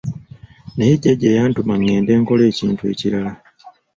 [0.75, 3.31] Naye jjajja yantuma ngende nkole ekintu ekirala.